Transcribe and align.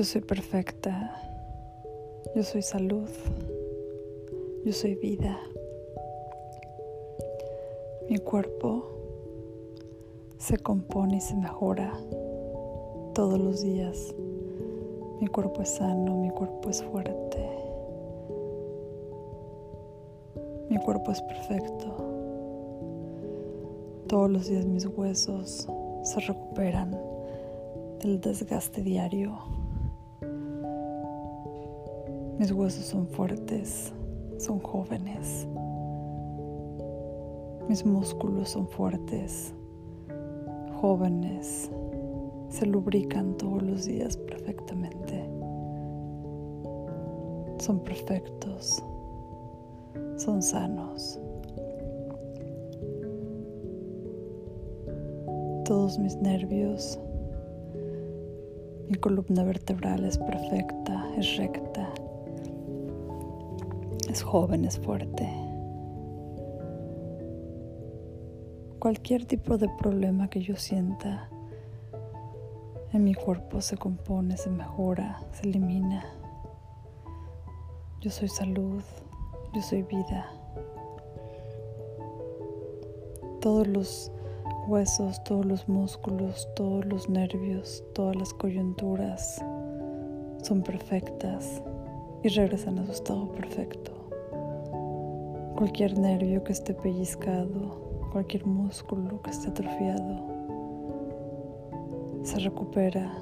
Yo 0.00 0.04
soy 0.04 0.22
perfecta. 0.22 1.14
Yo 2.34 2.42
soy 2.42 2.62
salud. 2.62 3.06
Yo 4.64 4.72
soy 4.72 4.94
vida. 4.94 5.38
Mi 8.08 8.16
cuerpo 8.16 8.82
se 10.38 10.56
compone 10.56 11.18
y 11.18 11.20
se 11.20 11.36
mejora 11.36 11.92
todos 13.12 13.38
los 13.38 13.60
días. 13.60 14.14
Mi 15.20 15.26
cuerpo 15.26 15.60
es 15.60 15.68
sano, 15.68 16.16
mi 16.16 16.30
cuerpo 16.30 16.70
es 16.70 16.82
fuerte. 16.82 17.46
Mi 20.70 20.78
cuerpo 20.78 21.12
es 21.12 21.20
perfecto. 21.20 21.94
Todos 24.06 24.30
los 24.30 24.48
días 24.48 24.64
mis 24.64 24.86
huesos 24.86 25.68
se 26.04 26.20
recuperan 26.20 26.98
del 28.02 28.18
desgaste 28.18 28.80
diario. 28.80 29.59
Mis 32.40 32.52
huesos 32.52 32.86
son 32.86 33.06
fuertes, 33.06 33.92
son 34.38 34.60
jóvenes. 34.60 35.46
Mis 37.68 37.84
músculos 37.84 38.48
son 38.48 38.66
fuertes, 38.66 39.52
jóvenes, 40.80 41.70
se 42.48 42.64
lubrican 42.64 43.36
todos 43.36 43.62
los 43.62 43.84
días 43.84 44.16
perfectamente. 44.16 45.22
Son 47.58 47.78
perfectos, 47.84 48.82
son 50.16 50.42
sanos. 50.42 51.20
Todos 55.66 55.98
mis 55.98 56.16
nervios, 56.16 56.98
mi 58.88 58.94
columna 58.94 59.44
vertebral 59.44 60.06
es 60.06 60.16
perfecta, 60.16 61.06
es 61.18 61.36
recta, 61.36 61.89
es 64.10 64.22
joven, 64.22 64.64
es 64.64 64.78
fuerte. 64.78 65.28
Cualquier 68.80 69.24
tipo 69.24 69.56
de 69.56 69.68
problema 69.78 70.28
que 70.28 70.40
yo 70.40 70.56
sienta 70.56 71.30
en 72.92 73.04
mi 73.04 73.14
cuerpo 73.14 73.60
se 73.60 73.76
compone, 73.76 74.36
se 74.36 74.50
mejora, 74.50 75.20
se 75.32 75.48
elimina. 75.48 76.04
Yo 78.00 78.10
soy 78.10 78.28
salud, 78.28 78.82
yo 79.52 79.62
soy 79.62 79.82
vida. 79.82 80.26
Todos 83.40 83.68
los 83.68 84.10
huesos, 84.66 85.22
todos 85.22 85.46
los 85.46 85.68
músculos, 85.68 86.48
todos 86.56 86.84
los 86.84 87.08
nervios, 87.08 87.84
todas 87.94 88.16
las 88.16 88.34
coyunturas 88.34 89.44
son 90.42 90.62
perfectas 90.62 91.62
y 92.22 92.28
regresan 92.28 92.78
a 92.78 92.86
su 92.86 92.92
estado 92.92 93.30
perfecto. 93.32 93.99
Cualquier 95.60 95.98
nervio 95.98 96.42
que 96.42 96.52
esté 96.52 96.72
pellizcado, 96.72 98.08
cualquier 98.12 98.46
músculo 98.46 99.20
que 99.20 99.28
esté 99.28 99.50
atrofiado, 99.50 100.24
se 102.22 102.38
recupera 102.38 103.12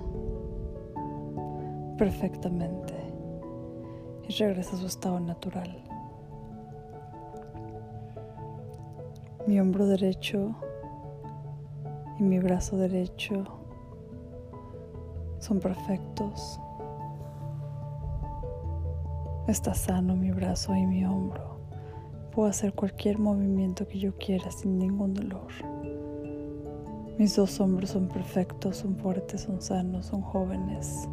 perfectamente 1.96 2.94
y 4.28 4.32
regresa 4.34 4.76
a 4.76 4.78
su 4.78 4.86
estado 4.86 5.18
natural. 5.18 5.82
Mi 9.48 9.58
hombro 9.58 9.88
derecho 9.88 10.54
y 12.20 12.22
mi 12.22 12.38
brazo 12.38 12.76
derecho 12.76 13.42
son 15.40 15.58
perfectos. 15.58 16.60
Está 19.48 19.74
sano 19.74 20.14
mi 20.14 20.30
brazo 20.30 20.76
y 20.76 20.86
mi 20.86 21.04
hombro. 21.04 21.57
Puedo 22.32 22.48
hacer 22.48 22.72
cualquier 22.72 23.18
movimiento 23.18 23.86
que 23.88 23.98
yo 23.98 24.16
quiera 24.16 24.50
sin 24.50 24.78
ningún 24.78 25.14
dolor. 25.14 25.48
Mis 27.18 27.34
dos 27.34 27.58
hombros 27.58 27.90
son 27.90 28.06
perfectos, 28.06 28.76
son 28.76 28.96
fuertes, 28.96 29.40
son 29.40 29.60
sanos, 29.60 30.06
son 30.06 30.22
jóvenes. 30.22 31.08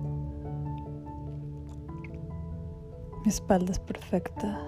Mi 3.23 3.29
espalda 3.29 3.71
es 3.71 3.79
perfecta. 3.79 4.61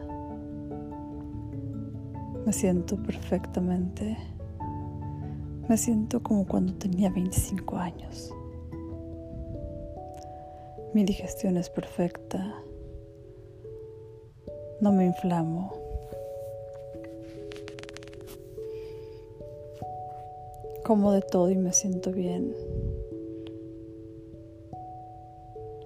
Me 2.43 2.51
siento 2.51 2.97
perfectamente. 3.03 4.17
Me 5.69 5.77
siento 5.77 6.23
como 6.23 6.47
cuando 6.47 6.73
tenía 6.73 7.11
25 7.11 7.75
años. 7.77 8.33
Mi 10.95 11.03
digestión 11.03 11.55
es 11.57 11.69
perfecta. 11.69 12.55
No 14.81 14.91
me 14.91 15.05
inflamo. 15.05 15.86
Como 20.87 21.11
de 21.11 21.21
todo 21.21 21.51
y 21.51 21.57
me 21.57 21.73
siento 21.73 22.13
bien. 22.13 22.55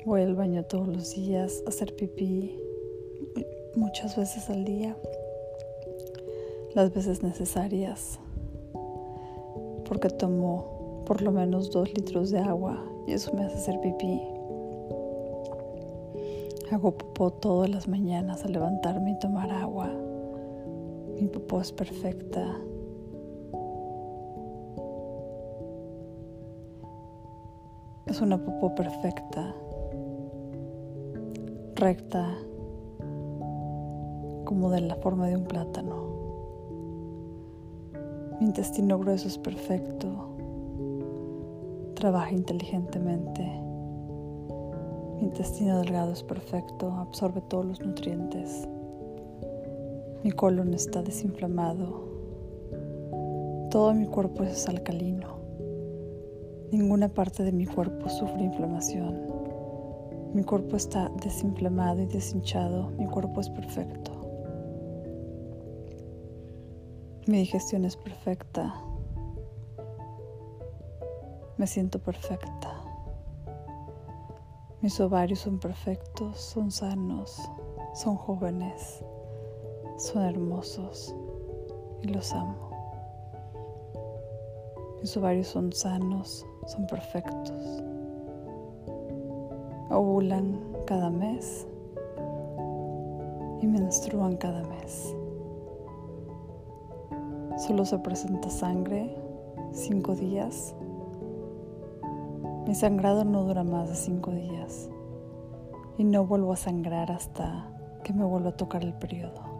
Voy 0.05 0.21
al 0.21 0.35
baño 0.35 0.63
todos 0.63 0.87
los 0.87 1.15
días 1.15 1.63
a 1.65 1.69
hacer 1.69 1.95
pipí 1.95 2.55
muchas 3.73 4.15
veces 4.15 4.47
al 4.51 4.63
día, 4.63 4.95
las 6.75 6.93
veces 6.93 7.23
necesarias, 7.23 8.19
porque 9.85 10.09
tomo 10.09 11.03
por 11.07 11.23
lo 11.23 11.31
menos 11.31 11.71
dos 11.71 11.91
litros 11.95 12.29
de 12.29 12.37
agua 12.37 12.85
y 13.07 13.13
eso 13.13 13.33
me 13.33 13.45
hace 13.45 13.55
hacer 13.55 13.81
pipí. 13.81 14.21
Hago 16.69 16.91
popó 16.91 17.31
todas 17.31 17.71
las 17.71 17.87
mañanas 17.87 18.45
al 18.45 18.53
levantarme 18.53 19.13
y 19.13 19.19
tomar 19.19 19.49
agua. 19.49 19.89
Mi 21.19 21.25
popó 21.27 21.59
es 21.59 21.71
perfecta, 21.71 22.61
Una 28.21 28.37
popó 28.37 28.75
perfecta, 28.75 29.55
recta, 31.73 32.37
como 34.45 34.69
de 34.69 34.81
la 34.81 34.95
forma 34.97 35.25
de 35.25 35.37
un 35.37 35.45
plátano. 35.45 35.95
Mi 38.39 38.45
intestino 38.45 38.99
grueso 38.99 39.27
es 39.27 39.39
perfecto, 39.39 40.35
trabaja 41.95 42.31
inteligentemente. 42.31 43.41
Mi 45.17 45.23
intestino 45.23 45.79
delgado 45.79 46.11
es 46.11 46.21
perfecto, 46.21 46.91
absorbe 46.91 47.41
todos 47.41 47.65
los 47.65 47.79
nutrientes. 47.79 48.67
Mi 50.23 50.31
colon 50.31 50.75
está 50.75 51.01
desinflamado. 51.01 52.03
Todo 53.71 53.95
mi 53.95 54.05
cuerpo 54.05 54.43
es 54.43 54.69
alcalino. 54.69 55.40
Ninguna 56.71 57.09
parte 57.09 57.43
de 57.43 57.51
mi 57.51 57.65
cuerpo 57.65 58.07
sufre 58.07 58.43
inflamación. 58.43 59.27
Mi 60.33 60.41
cuerpo 60.45 60.77
está 60.77 61.09
desinflamado 61.21 62.01
y 62.01 62.05
deshinchado. 62.05 62.91
Mi 62.91 63.07
cuerpo 63.07 63.41
es 63.41 63.49
perfecto. 63.49 64.11
Mi 67.27 67.39
digestión 67.39 67.83
es 67.83 67.97
perfecta. 67.97 68.73
Me 71.57 71.67
siento 71.67 71.99
perfecta. 71.99 72.81
Mis 74.79 74.97
ovarios 75.01 75.39
son 75.39 75.59
perfectos, 75.59 76.39
son 76.39 76.71
sanos, 76.71 77.51
son 77.93 78.15
jóvenes, 78.15 79.03
son 79.97 80.23
hermosos 80.23 81.13
y 82.01 82.07
los 82.07 82.31
amo. 82.31 82.70
Mis 85.01 85.17
ovarios 85.17 85.47
son 85.47 85.73
sanos, 85.73 86.45
son 86.67 86.85
perfectos. 86.85 87.83
Ovulan 89.89 90.59
cada 90.85 91.09
mes 91.09 91.67
y 93.61 93.67
menstruan 93.67 94.37
cada 94.37 94.63
mes. 94.67 95.15
Solo 97.57 97.85
se 97.85 97.97
presenta 97.99 98.49
sangre 98.49 99.15
cinco 99.73 100.15
días. 100.15 100.75
Mi 102.67 102.75
sangrado 102.75 103.25
no 103.25 103.43
dura 103.43 103.63
más 103.63 103.89
de 103.89 103.95
cinco 103.95 104.31
días 104.31 104.89
y 105.97 106.03
no 106.03 106.25
vuelvo 106.25 106.53
a 106.53 106.57
sangrar 106.57 107.11
hasta 107.11 107.67
que 108.03 108.13
me 108.13 108.23
vuelva 108.23 108.49
a 108.49 108.57
tocar 108.57 108.83
el 108.83 108.93
periodo. 108.93 109.50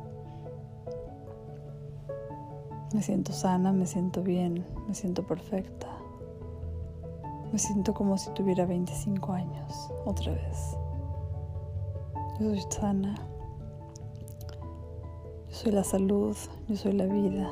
Me 2.94 3.02
siento 3.02 3.32
sana, 3.32 3.72
me 3.72 3.86
siento 3.86 4.22
bien, 4.22 4.66
me 4.86 4.94
siento 4.94 5.24
perfecta. 5.24 5.88
Me 7.54 7.58
siento 7.58 7.94
como 7.94 8.18
si 8.18 8.32
tuviera 8.32 8.66
25 8.66 9.32
años, 9.32 9.92
otra 10.06 10.34
vez. 10.34 10.76
Yo 12.40 12.50
soy 12.50 12.62
sana. 12.70 13.16
Yo 15.50 15.56
soy 15.56 15.72
la 15.72 15.84
salud, 15.86 16.36
yo 16.68 16.76
soy 16.76 16.94
la 16.94 17.06
vida. 17.06 17.50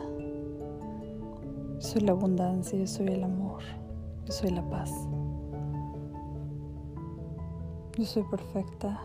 Yo 1.75 1.81
soy 1.81 2.01
la 2.01 2.12
abundancia, 2.12 2.77
yo 2.77 2.88
soy 2.88 3.07
el 3.07 3.24
amor, 3.24 3.62
yo 4.25 4.33
soy 4.33 4.51
la 4.51 4.68
paz. 4.69 4.92
Yo 7.97 8.03
soy 8.03 8.24
perfecta. 8.24 9.00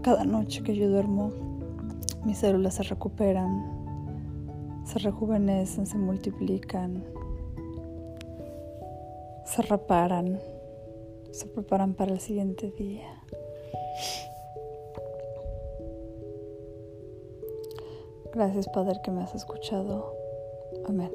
Cada 0.00 0.24
noche 0.24 0.62
que 0.62 0.74
yo 0.74 0.88
duermo, 0.88 1.32
mis 2.24 2.38
células 2.38 2.74
se 2.74 2.82
recuperan, 2.84 3.77
se 4.88 4.98
rejuvenecen, 5.00 5.86
se 5.86 5.98
multiplican, 5.98 7.04
se 9.44 9.60
reparan, 9.60 10.40
se 11.30 11.46
preparan 11.46 11.92
para 11.92 12.12
el 12.12 12.20
siguiente 12.20 12.70
día. 12.70 13.22
Gracias 18.32 18.66
Padre 18.68 18.98
que 19.04 19.10
me 19.10 19.22
has 19.22 19.34
escuchado. 19.34 20.14
Amén. 20.86 21.12